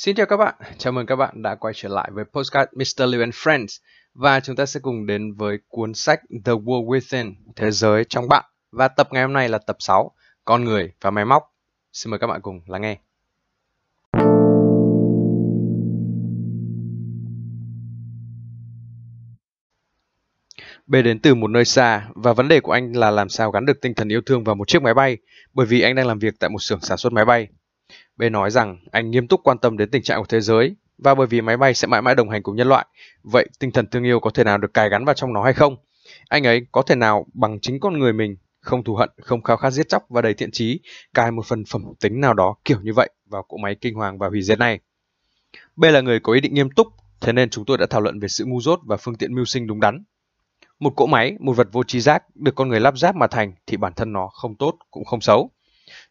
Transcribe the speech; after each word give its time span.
Xin 0.00 0.16
chào 0.16 0.26
các 0.26 0.36
bạn, 0.36 0.54
chào 0.78 0.92
mừng 0.92 1.06
các 1.06 1.16
bạn 1.16 1.42
đã 1.42 1.54
quay 1.54 1.74
trở 1.76 1.88
lại 1.88 2.10
với 2.12 2.24
Postcard 2.24 2.72
Mr. 2.72 3.08
Liu 3.08 3.20
and 3.20 3.34
Friends 3.34 3.80
và 4.14 4.40
chúng 4.40 4.56
ta 4.56 4.66
sẽ 4.66 4.80
cùng 4.80 5.06
đến 5.06 5.34
với 5.34 5.58
cuốn 5.68 5.94
sách 5.94 6.20
The 6.44 6.52
World 6.52 6.86
Within, 6.86 7.34
Thế 7.56 7.70
giới 7.70 8.04
trong 8.04 8.28
bạn 8.28 8.44
và 8.72 8.88
tập 8.88 9.08
ngày 9.10 9.22
hôm 9.22 9.32
nay 9.32 9.48
là 9.48 9.58
tập 9.58 9.76
6, 9.78 10.10
Con 10.44 10.64
người 10.64 10.92
và 11.00 11.10
máy 11.10 11.24
móc. 11.24 11.54
Xin 11.92 12.10
mời 12.10 12.18
các 12.18 12.26
bạn 12.26 12.40
cùng 12.40 12.60
lắng 12.66 12.82
nghe. 12.82 12.98
B 20.86 20.94
đến 21.04 21.20
từ 21.20 21.34
một 21.34 21.50
nơi 21.50 21.64
xa 21.64 22.08
và 22.14 22.32
vấn 22.32 22.48
đề 22.48 22.60
của 22.60 22.72
anh 22.72 22.92
là 22.92 23.10
làm 23.10 23.28
sao 23.28 23.50
gắn 23.50 23.66
được 23.66 23.80
tinh 23.80 23.94
thần 23.94 24.12
yêu 24.12 24.20
thương 24.26 24.44
vào 24.44 24.54
một 24.54 24.68
chiếc 24.68 24.82
máy 24.82 24.94
bay 24.94 25.16
bởi 25.54 25.66
vì 25.66 25.80
anh 25.80 25.94
đang 25.94 26.06
làm 26.06 26.18
việc 26.18 26.34
tại 26.40 26.50
một 26.50 26.62
xưởng 26.62 26.80
sản 26.80 26.98
xuất 26.98 27.12
máy 27.12 27.24
bay. 27.24 27.48
B 28.18 28.22
nói 28.32 28.50
rằng 28.50 28.78
anh 28.90 29.10
nghiêm 29.10 29.28
túc 29.28 29.40
quan 29.44 29.58
tâm 29.58 29.76
đến 29.76 29.90
tình 29.90 30.02
trạng 30.02 30.18
của 30.20 30.26
thế 30.28 30.40
giới 30.40 30.76
và 30.98 31.14
bởi 31.14 31.26
vì 31.26 31.40
máy 31.40 31.56
bay 31.56 31.74
sẽ 31.74 31.86
mãi 31.86 32.02
mãi 32.02 32.14
đồng 32.14 32.30
hành 32.30 32.42
cùng 32.42 32.56
nhân 32.56 32.68
loại, 32.68 32.86
vậy 33.22 33.48
tinh 33.58 33.72
thần 33.72 33.86
thương 33.86 34.04
yêu 34.04 34.20
có 34.20 34.30
thể 34.30 34.44
nào 34.44 34.58
được 34.58 34.74
cài 34.74 34.88
gắn 34.88 35.04
vào 35.04 35.14
trong 35.14 35.32
nó 35.32 35.44
hay 35.44 35.52
không? 35.52 35.76
Anh 36.28 36.46
ấy 36.46 36.66
có 36.72 36.82
thể 36.82 36.94
nào 36.94 37.26
bằng 37.34 37.60
chính 37.60 37.80
con 37.80 37.98
người 37.98 38.12
mình, 38.12 38.36
không 38.60 38.84
thù 38.84 38.94
hận, 38.94 39.10
không 39.22 39.42
khao 39.42 39.56
khát 39.56 39.70
giết 39.70 39.88
chóc 39.88 40.02
và 40.08 40.22
đầy 40.22 40.34
thiện 40.34 40.50
trí, 40.50 40.80
cài 41.14 41.30
một 41.30 41.46
phần 41.46 41.64
phẩm 41.64 41.82
tính 42.00 42.20
nào 42.20 42.34
đó 42.34 42.56
kiểu 42.64 42.80
như 42.82 42.92
vậy 42.92 43.10
vào 43.26 43.42
cỗ 43.42 43.56
máy 43.56 43.76
kinh 43.80 43.94
hoàng 43.94 44.18
và 44.18 44.28
hủy 44.28 44.42
diệt 44.42 44.58
này? 44.58 44.80
B 45.76 45.84
là 45.84 46.00
người 46.00 46.20
có 46.20 46.32
ý 46.32 46.40
định 46.40 46.54
nghiêm 46.54 46.70
túc, 46.70 46.88
thế 47.20 47.32
nên 47.32 47.50
chúng 47.50 47.64
tôi 47.64 47.78
đã 47.78 47.86
thảo 47.90 48.00
luận 48.00 48.20
về 48.20 48.28
sự 48.28 48.44
ngu 48.44 48.60
dốt 48.60 48.80
và 48.84 48.96
phương 48.96 49.14
tiện 49.14 49.34
mưu 49.34 49.44
sinh 49.44 49.66
đúng 49.66 49.80
đắn. 49.80 50.04
Một 50.78 50.92
cỗ 50.96 51.06
máy, 51.06 51.36
một 51.40 51.52
vật 51.52 51.68
vô 51.72 51.84
tri 51.84 52.00
giác 52.00 52.36
được 52.36 52.54
con 52.54 52.68
người 52.68 52.80
lắp 52.80 52.98
ráp 52.98 53.16
mà 53.16 53.26
thành 53.26 53.52
thì 53.66 53.76
bản 53.76 53.92
thân 53.96 54.12
nó 54.12 54.28
không 54.28 54.54
tốt 54.54 54.74
cũng 54.90 55.04
không 55.04 55.20
xấu 55.20 55.50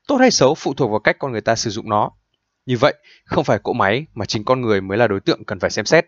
Tốt 0.07 0.17
hay 0.17 0.31
xấu 0.31 0.55
phụ 0.55 0.73
thuộc 0.73 0.91
vào 0.91 0.99
cách 0.99 1.15
con 1.19 1.31
người 1.31 1.41
ta 1.41 1.55
sử 1.55 1.69
dụng 1.69 1.89
nó. 1.89 2.11
Như 2.65 2.77
vậy, 2.77 2.93
không 3.25 3.43
phải 3.43 3.59
cỗ 3.63 3.73
máy 3.73 4.05
mà 4.13 4.25
chính 4.25 4.43
con 4.43 4.61
người 4.61 4.81
mới 4.81 4.97
là 4.97 5.07
đối 5.07 5.19
tượng 5.19 5.45
cần 5.45 5.59
phải 5.59 5.69
xem 5.69 5.85
xét. 5.85 6.05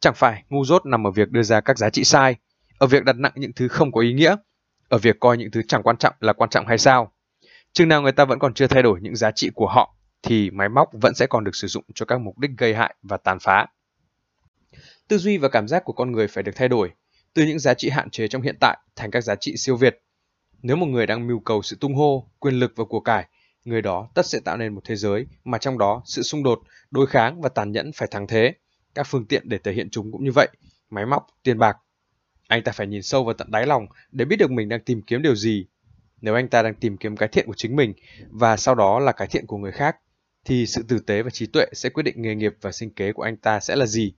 Chẳng 0.00 0.14
phải 0.14 0.44
ngu 0.48 0.64
dốt 0.64 0.86
nằm 0.86 1.06
ở 1.06 1.10
việc 1.10 1.30
đưa 1.30 1.42
ra 1.42 1.60
các 1.60 1.78
giá 1.78 1.90
trị 1.90 2.04
sai, 2.04 2.36
ở 2.78 2.86
việc 2.86 3.04
đặt 3.04 3.16
nặng 3.16 3.32
những 3.34 3.52
thứ 3.52 3.68
không 3.68 3.92
có 3.92 4.00
ý 4.00 4.12
nghĩa, 4.12 4.36
ở 4.88 4.98
việc 4.98 5.20
coi 5.20 5.36
những 5.36 5.50
thứ 5.50 5.62
chẳng 5.68 5.82
quan 5.82 5.96
trọng 5.96 6.14
là 6.20 6.32
quan 6.32 6.50
trọng 6.50 6.66
hay 6.66 6.78
sao. 6.78 7.12
Chừng 7.72 7.88
nào 7.88 8.02
người 8.02 8.12
ta 8.12 8.24
vẫn 8.24 8.38
còn 8.38 8.54
chưa 8.54 8.66
thay 8.66 8.82
đổi 8.82 9.00
những 9.02 9.16
giá 9.16 9.30
trị 9.30 9.50
của 9.54 9.68
họ, 9.68 9.96
thì 10.22 10.50
máy 10.50 10.68
móc 10.68 10.88
vẫn 10.92 11.14
sẽ 11.14 11.26
còn 11.26 11.44
được 11.44 11.54
sử 11.54 11.66
dụng 11.66 11.84
cho 11.94 12.06
các 12.06 12.20
mục 12.20 12.38
đích 12.38 12.50
gây 12.58 12.74
hại 12.74 12.94
và 13.02 13.16
tàn 13.16 13.38
phá. 13.40 13.66
Tư 15.08 15.18
duy 15.18 15.38
và 15.38 15.48
cảm 15.48 15.68
giác 15.68 15.84
của 15.84 15.92
con 15.92 16.12
người 16.12 16.28
phải 16.28 16.42
được 16.42 16.52
thay 16.56 16.68
đổi, 16.68 16.90
từ 17.34 17.44
những 17.44 17.58
giá 17.58 17.74
trị 17.74 17.90
hạn 17.90 18.10
chế 18.10 18.28
trong 18.28 18.42
hiện 18.42 18.56
tại 18.60 18.78
thành 18.96 19.10
các 19.10 19.20
giá 19.20 19.34
trị 19.34 19.56
siêu 19.56 19.76
việt 19.76 20.00
nếu 20.64 20.76
một 20.76 20.86
người 20.86 21.06
đang 21.06 21.26
mưu 21.26 21.40
cầu 21.40 21.62
sự 21.62 21.76
tung 21.80 21.94
hô, 21.94 22.28
quyền 22.38 22.54
lực 22.54 22.72
và 22.76 22.84
của 22.84 23.00
cải, 23.00 23.28
người 23.64 23.82
đó 23.82 24.08
tất 24.14 24.26
sẽ 24.26 24.40
tạo 24.40 24.56
nên 24.56 24.74
một 24.74 24.80
thế 24.84 24.96
giới 24.96 25.26
mà 25.44 25.58
trong 25.58 25.78
đó 25.78 26.02
sự 26.04 26.22
xung 26.22 26.42
đột, 26.42 26.60
đối 26.90 27.06
kháng 27.06 27.40
và 27.40 27.48
tàn 27.48 27.72
nhẫn 27.72 27.90
phải 27.94 28.08
thắng 28.10 28.26
thế. 28.26 28.54
Các 28.94 29.06
phương 29.06 29.26
tiện 29.26 29.48
để 29.48 29.58
thể 29.58 29.72
hiện 29.72 29.88
chúng 29.90 30.12
cũng 30.12 30.24
như 30.24 30.32
vậy, 30.32 30.48
máy 30.90 31.06
móc, 31.06 31.26
tiền 31.42 31.58
bạc. 31.58 31.76
Anh 32.48 32.62
ta 32.62 32.72
phải 32.72 32.86
nhìn 32.86 33.02
sâu 33.02 33.24
vào 33.24 33.34
tận 33.34 33.50
đáy 33.50 33.66
lòng 33.66 33.86
để 34.12 34.24
biết 34.24 34.36
được 34.36 34.50
mình 34.50 34.68
đang 34.68 34.80
tìm 34.80 35.02
kiếm 35.02 35.22
điều 35.22 35.34
gì. 35.34 35.66
Nếu 36.20 36.34
anh 36.34 36.48
ta 36.48 36.62
đang 36.62 36.74
tìm 36.74 36.96
kiếm 36.96 37.16
cái 37.16 37.28
thiện 37.28 37.46
của 37.46 37.54
chính 37.56 37.76
mình 37.76 37.92
và 38.30 38.56
sau 38.56 38.74
đó 38.74 39.00
là 39.00 39.12
cái 39.12 39.28
thiện 39.28 39.46
của 39.46 39.58
người 39.58 39.72
khác, 39.72 39.96
thì 40.44 40.66
sự 40.66 40.82
tử 40.88 40.98
tế 40.98 41.22
và 41.22 41.30
trí 41.30 41.46
tuệ 41.46 41.66
sẽ 41.72 41.88
quyết 41.88 42.02
định 42.02 42.22
nghề 42.22 42.34
nghiệp 42.34 42.54
và 42.60 42.72
sinh 42.72 42.90
kế 42.90 43.12
của 43.12 43.22
anh 43.22 43.36
ta 43.36 43.60
sẽ 43.60 43.76
là 43.76 43.86
gì. 43.86 44.14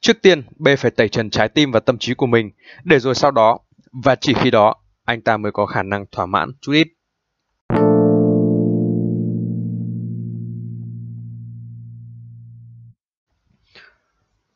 Trước 0.00 0.22
tiên, 0.22 0.42
B 0.56 0.68
phải 0.78 0.90
tẩy 0.90 1.08
trần 1.08 1.30
trái 1.30 1.48
tim 1.48 1.70
và 1.72 1.80
tâm 1.80 1.98
trí 1.98 2.14
của 2.14 2.26
mình, 2.26 2.50
để 2.84 2.98
rồi 2.98 3.14
sau 3.14 3.30
đó 3.30 3.58
và 4.04 4.16
chỉ 4.20 4.34
khi 4.34 4.50
đó 4.50 4.74
anh 5.04 5.20
ta 5.20 5.36
mới 5.36 5.52
có 5.52 5.66
khả 5.66 5.82
năng 5.82 6.04
thỏa 6.12 6.26
mãn 6.26 6.50
chút 6.60 6.72
ít. 6.72 6.88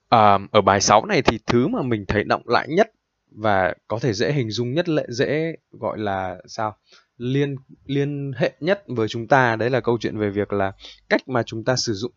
À, 0.08 0.38
ở 0.50 0.60
bài 0.60 0.80
6 0.80 1.06
này 1.06 1.22
thì 1.22 1.38
thứ 1.46 1.68
mà 1.68 1.82
mình 1.82 2.04
thấy 2.08 2.24
động 2.24 2.42
lại 2.48 2.68
nhất 2.68 2.90
và 3.30 3.74
có 3.88 3.98
thể 3.98 4.12
dễ 4.12 4.32
hình 4.32 4.50
dung 4.50 4.72
nhất 4.72 4.88
lệ 4.88 5.06
dễ 5.08 5.56
gọi 5.70 5.98
là 5.98 6.36
sao 6.46 6.76
liên 7.16 7.56
liên 7.84 8.32
hệ 8.36 8.52
nhất 8.60 8.84
với 8.86 9.08
chúng 9.08 9.26
ta 9.26 9.56
đấy 9.56 9.70
là 9.70 9.80
câu 9.80 9.98
chuyện 10.00 10.18
về 10.18 10.30
việc 10.30 10.52
là 10.52 10.72
cách 11.08 11.28
mà 11.28 11.42
chúng 11.42 11.64
ta 11.64 11.76
sử 11.76 11.92
dụng 11.92 12.12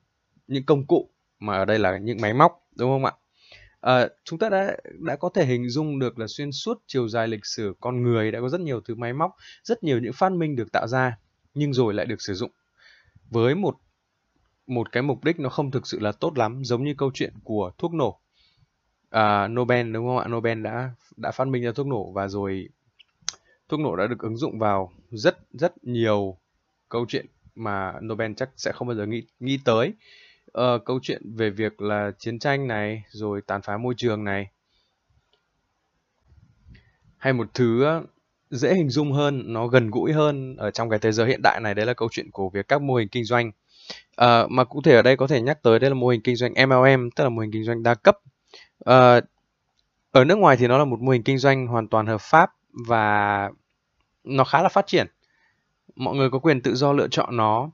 những 0.48 0.66
công 0.66 0.88
cụ 0.88 1.10
mà 1.40 1.58
ở 1.58 1.66
đây 1.66 1.80
là 1.80 1.98
những 1.98 2.18
máy 2.22 2.34
móc 2.34 2.52
đúng 2.78 2.90
không 2.90 3.06
ạ 3.06 3.12
À, 3.84 4.08
chúng 4.24 4.40
ta 4.40 4.50
đã 4.50 4.78
đã 5.00 5.16
có 5.16 5.30
thể 5.34 5.46
hình 5.46 5.70
dung 5.70 6.00
được 6.00 6.20
là 6.20 6.28
xuyên 6.28 6.52
suốt 6.52 6.84
chiều 6.88 7.08
dài 7.08 7.28
lịch 7.28 7.46
sử 7.46 7.74
con 7.80 8.04
người 8.04 8.32
đã 8.32 8.42
có 8.42 8.50
rất 8.50 8.62
nhiều 8.62 8.82
thứ 8.82 8.96
máy 8.96 9.14
móc, 9.14 9.36
rất 9.64 9.84
nhiều 9.84 10.00
những 10.00 10.14
phát 10.14 10.32
minh 10.32 10.56
được 10.56 10.72
tạo 10.72 10.88
ra 10.88 11.18
nhưng 11.54 11.74
rồi 11.74 11.94
lại 11.94 12.06
được 12.06 12.22
sử 12.22 12.34
dụng 12.34 12.52
với 13.30 13.56
một 13.56 13.76
một 14.68 14.92
cái 14.92 15.04
mục 15.04 15.24
đích 15.24 15.40
nó 15.40 15.50
không 15.50 15.72
thực 15.72 15.88
sự 15.88 16.00
là 16.00 16.12
tốt 16.12 16.38
lắm 16.38 16.64
giống 16.64 16.84
như 16.84 16.94
câu 16.98 17.12
chuyện 17.14 17.34
của 17.44 17.72
thuốc 17.78 17.94
nổ. 17.94 18.20
À, 19.10 19.48
Nobel 19.48 19.92
đúng 19.92 20.08
không 20.08 20.18
ạ? 20.18 20.28
Nobel 20.28 20.62
đã 20.62 20.92
đã 21.18 21.32
phát 21.32 21.48
minh 21.48 21.64
ra 21.64 21.72
thuốc 21.72 21.88
nổ 21.88 22.12
và 22.12 22.28
rồi 22.28 22.70
thuốc 23.70 23.80
nổ 23.80 23.96
đã 23.96 24.08
được 24.08 24.20
ứng 24.20 24.38
dụng 24.38 24.60
vào 24.60 24.94
rất 25.12 25.38
rất 25.52 25.84
nhiều 25.84 26.38
câu 26.90 27.06
chuyện 27.08 27.26
mà 27.56 27.94
Nobel 28.02 28.32
chắc 28.38 28.50
sẽ 28.58 28.72
không 28.72 28.88
bao 28.88 28.98
giờ 28.98 29.06
nghĩ 29.06 29.24
nghĩ 29.40 29.60
tới 29.66 29.94
uh, 30.60 30.86
câu 30.86 31.00
chuyện 31.02 31.22
về 31.36 31.50
việc 31.50 31.82
là 31.82 32.12
chiến 32.20 32.40
tranh 32.40 32.68
này 32.68 33.04
rồi 33.10 33.42
tàn 33.42 33.62
phá 33.62 33.78
môi 33.78 33.94
trường 33.98 34.24
này. 34.24 34.48
Hay 37.18 37.34
một 37.34 37.48
thứ 37.54 37.86
dễ 38.50 38.74
hình 38.76 38.90
dung 38.90 39.12
hơn 39.12 39.54
nó 39.54 39.68
gần 39.68 39.92
gũi 39.92 40.14
hơn 40.14 40.56
ở 40.58 40.72
trong 40.72 40.90
cái 40.90 41.00
thế 41.00 41.12
giới 41.12 41.28
hiện 41.28 41.42
đại 41.42 41.60
này 41.62 41.74
đấy 41.74 41.86
là 41.86 41.94
câu 41.94 42.10
chuyện 42.12 42.32
của 42.32 42.50
việc 42.50 42.68
các 42.68 42.82
mô 42.82 42.96
hình 42.96 43.08
kinh 43.08 43.24
doanh. 43.24 43.52
Uh, 44.22 44.52
mà 44.52 44.64
cụ 44.64 44.82
thể 44.82 44.96
ở 44.96 45.02
đây 45.02 45.18
có 45.18 45.28
thể 45.28 45.42
nhắc 45.42 45.64
tới 45.64 45.80
đây 45.80 45.90
là 45.90 45.94
mô 45.94 46.08
hình 46.08 46.22
kinh 46.22 46.36
doanh 46.36 46.54
MLM 46.68 47.10
tức 47.12 47.24
là 47.24 47.30
mô 47.30 47.42
hình 47.42 47.52
kinh 47.52 47.64
doanh 47.64 47.84
đa 47.84 47.96
cấp. 47.96 48.18
Uh, 48.90 49.24
ở 50.12 50.26
nước 50.26 50.38
ngoài 50.38 50.58
thì 50.58 50.68
nó 50.68 50.78
là 50.78 50.86
một 50.86 51.00
mô 51.00 51.12
hình 51.12 51.24
kinh 51.24 51.38
doanh 51.38 51.68
hoàn 51.68 51.88
toàn 51.88 52.08
hợp 52.08 52.22
pháp 52.22 52.52
và 52.88 53.50
nó 54.24 54.44
khá 54.44 54.62
là 54.62 54.70
phát 54.70 54.88
triển. 54.88 55.08
Mọi 55.96 56.16
người 56.16 56.30
có 56.30 56.40
quyền 56.40 56.62
tự 56.62 56.76
do 56.76 56.94
lựa 56.94 57.08
chọn 57.08 57.38
nó 57.38 57.72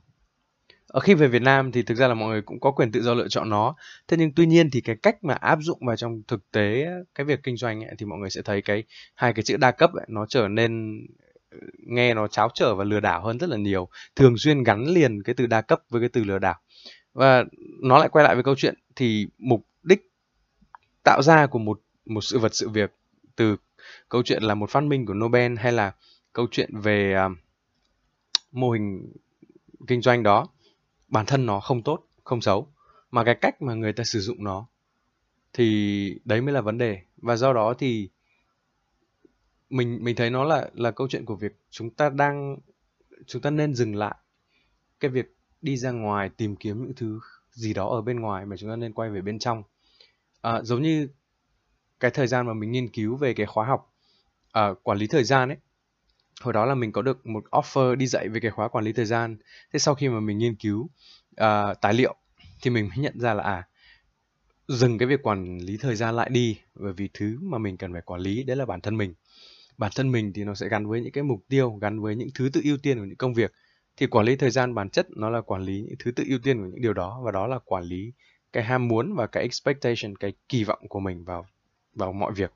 ở 0.89 0.99
khi 0.99 1.13
về 1.13 1.27
Việt 1.27 1.41
Nam 1.41 1.71
thì 1.71 1.83
thực 1.83 1.95
ra 1.95 2.07
là 2.07 2.13
mọi 2.13 2.29
người 2.29 2.41
cũng 2.41 2.59
có 2.59 2.71
quyền 2.71 2.91
tự 2.91 3.01
do 3.01 3.13
lựa 3.13 3.27
chọn 3.27 3.49
nó. 3.49 3.75
Thế 4.07 4.17
nhưng 4.17 4.31
tuy 4.35 4.45
nhiên 4.45 4.69
thì 4.71 4.81
cái 4.81 4.95
cách 4.95 5.23
mà 5.23 5.33
áp 5.33 5.59
dụng 5.61 5.79
vào 5.85 5.95
trong 5.95 6.21
thực 6.27 6.51
tế 6.51 6.87
cái 7.15 7.25
việc 7.25 7.39
kinh 7.43 7.57
doanh 7.57 7.83
ấy, 7.83 7.95
thì 7.97 8.05
mọi 8.05 8.19
người 8.19 8.29
sẽ 8.29 8.41
thấy 8.41 8.61
cái 8.61 8.83
hai 9.15 9.33
cái 9.33 9.43
chữ 9.43 9.57
đa 9.57 9.71
cấp 9.71 9.93
ấy, 9.93 10.05
nó 10.09 10.25
trở 10.25 10.47
nên 10.47 11.01
ờ, 11.51 11.57
nghe 11.87 12.13
nó 12.13 12.27
cháo 12.27 12.49
trở 12.53 12.75
và 12.75 12.83
lừa 12.83 12.99
đảo 12.99 13.21
hơn 13.25 13.37
rất 13.37 13.49
là 13.49 13.57
nhiều. 13.57 13.89
Thường 14.15 14.37
xuyên 14.37 14.63
gắn 14.63 14.85
liền 14.85 15.23
cái 15.23 15.35
từ 15.35 15.47
đa 15.47 15.61
cấp 15.61 15.81
với 15.89 16.01
cái 16.01 16.09
từ 16.09 16.23
lừa 16.23 16.39
đảo. 16.39 16.55
Và 17.13 17.43
nó 17.81 17.97
lại 17.97 18.09
quay 18.09 18.25
lại 18.25 18.35
với 18.35 18.43
câu 18.43 18.55
chuyện 18.57 18.75
thì 18.95 19.27
mục 19.37 19.65
đích 19.83 20.11
tạo 21.03 21.21
ra 21.21 21.47
của 21.47 21.59
một 21.59 21.79
một 22.05 22.21
sự 22.21 22.39
vật 22.39 22.55
sự 22.55 22.69
việc 22.69 22.91
từ 23.35 23.55
câu 24.09 24.23
chuyện 24.23 24.43
là 24.43 24.55
một 24.55 24.69
phát 24.69 24.83
minh 24.83 25.05
của 25.05 25.13
Nobel 25.13 25.55
hay 25.55 25.71
là 25.71 25.91
câu 26.33 26.47
chuyện 26.51 26.69
về 26.81 27.15
uh, 27.25 27.37
mô 28.51 28.71
hình 28.71 29.13
kinh 29.87 30.01
doanh 30.01 30.23
đó 30.23 30.47
bản 31.09 31.25
thân 31.25 31.45
nó 31.45 31.59
không 31.59 31.83
tốt 31.83 32.07
không 32.23 32.41
xấu 32.41 32.67
mà 33.11 33.23
cái 33.23 33.35
cách 33.35 33.61
mà 33.61 33.73
người 33.73 33.93
ta 33.93 34.03
sử 34.03 34.19
dụng 34.19 34.43
nó 34.43 34.67
thì 35.53 36.19
đấy 36.25 36.41
mới 36.41 36.53
là 36.53 36.61
vấn 36.61 36.77
đề. 36.77 37.01
Và 37.17 37.35
do 37.35 37.53
đó 37.53 37.73
thì 37.73 38.09
mình 39.69 40.03
mình 40.03 40.15
thấy 40.15 40.29
nó 40.29 40.43
là 40.43 40.69
là 40.73 40.91
câu 40.91 41.07
chuyện 41.07 41.25
của 41.25 41.35
việc 41.35 41.59
chúng 41.69 41.89
ta 41.89 42.09
đang 42.09 42.57
chúng 43.25 43.41
ta 43.41 43.49
nên 43.49 43.75
dừng 43.75 43.95
lại 43.95 44.15
cái 44.99 45.11
việc 45.11 45.35
đi 45.61 45.77
ra 45.77 45.91
ngoài 45.91 46.29
tìm 46.29 46.55
kiếm 46.55 46.83
những 46.83 46.93
thứ 46.95 47.19
gì 47.51 47.73
đó 47.73 47.89
ở 47.89 48.01
bên 48.01 48.19
ngoài 48.19 48.45
mà 48.45 48.57
chúng 48.57 48.69
ta 48.69 48.75
nên 48.75 48.93
quay 48.93 49.09
về 49.09 49.21
bên 49.21 49.39
trong. 49.39 49.63
À, 50.41 50.61
giống 50.63 50.81
như 50.81 51.07
cái 51.99 52.11
thời 52.11 52.27
gian 52.27 52.47
mà 52.47 52.53
mình 52.53 52.71
nghiên 52.71 52.87
cứu 52.87 53.15
về 53.15 53.33
cái 53.33 53.45
khóa 53.45 53.65
học 53.65 53.93
à, 54.51 54.69
quản 54.83 54.97
lý 54.97 55.07
thời 55.07 55.23
gian 55.23 55.49
ấy 55.49 55.57
hồi 56.41 56.53
đó 56.53 56.65
là 56.65 56.75
mình 56.75 56.91
có 56.91 57.01
được 57.01 57.27
một 57.27 57.43
offer 57.51 57.95
đi 57.95 58.07
dạy 58.07 58.29
về 58.29 58.39
cái 58.39 58.51
khóa 58.51 58.67
quản 58.67 58.85
lý 58.85 58.93
thời 58.93 59.05
gian. 59.05 59.37
Thế 59.73 59.79
sau 59.79 59.95
khi 59.95 60.09
mà 60.09 60.19
mình 60.19 60.37
nghiên 60.37 60.55
cứu 60.55 60.89
uh, 61.41 61.81
tài 61.81 61.93
liệu 61.93 62.15
thì 62.61 62.69
mình 62.69 62.89
mới 62.89 62.97
nhận 62.97 63.19
ra 63.19 63.33
là 63.33 63.43
à 63.43 63.67
dừng 64.69 64.97
cái 64.97 65.07
việc 65.07 65.23
quản 65.23 65.57
lý 65.57 65.77
thời 65.77 65.95
gian 65.95 66.15
lại 66.15 66.29
đi 66.29 66.57
bởi 66.75 66.93
vì 66.93 67.09
thứ 67.13 67.37
mà 67.41 67.57
mình 67.57 67.77
cần 67.77 67.93
phải 67.93 68.01
quản 68.01 68.21
lý 68.21 68.43
đấy 68.43 68.57
là 68.57 68.65
bản 68.65 68.81
thân 68.81 68.97
mình. 68.97 69.13
Bản 69.77 69.91
thân 69.95 70.11
mình 70.11 70.33
thì 70.33 70.43
nó 70.43 70.55
sẽ 70.55 70.69
gắn 70.69 70.87
với 70.87 71.01
những 71.01 71.11
cái 71.11 71.23
mục 71.23 71.43
tiêu 71.47 71.71
gắn 71.81 71.99
với 71.99 72.15
những 72.15 72.29
thứ 72.35 72.49
tự 72.53 72.61
ưu 72.63 72.77
tiên 72.77 72.97
của 72.99 73.05
những 73.05 73.17
công 73.17 73.33
việc. 73.33 73.51
Thì 73.97 74.07
quản 74.07 74.25
lý 74.25 74.35
thời 74.35 74.51
gian 74.51 74.75
bản 74.75 74.89
chất 74.89 75.07
nó 75.09 75.29
là 75.29 75.41
quản 75.41 75.61
lý 75.61 75.81
những 75.81 75.95
thứ 75.99 76.11
tự 76.11 76.23
ưu 76.27 76.39
tiên 76.39 76.57
của 76.57 76.65
những 76.65 76.81
điều 76.81 76.93
đó 76.93 77.21
và 77.23 77.31
đó 77.31 77.47
là 77.47 77.59
quản 77.65 77.83
lý 77.83 78.11
cái 78.53 78.63
ham 78.63 78.87
muốn 78.87 79.15
và 79.15 79.27
cái 79.27 79.43
expectation 79.43 80.15
cái 80.15 80.33
kỳ 80.49 80.63
vọng 80.63 80.87
của 80.89 80.99
mình 80.99 81.23
vào 81.23 81.45
vào 81.95 82.13
mọi 82.13 82.33
việc. 82.33 82.51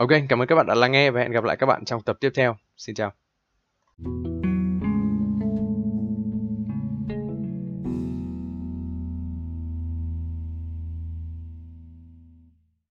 Ok, 0.00 0.08
cảm 0.28 0.42
ơn 0.42 0.48
các 0.48 0.54
bạn 0.54 0.66
đã 0.66 0.74
lắng 0.74 0.92
nghe 0.92 1.10
và 1.10 1.20
hẹn 1.20 1.30
gặp 1.30 1.44
lại 1.44 1.56
các 1.56 1.66
bạn 1.66 1.84
trong 1.84 2.02
tập 2.02 2.16
tiếp 2.20 2.30
theo. 2.34 2.56
Xin 2.76 2.94
chào. 2.94 3.12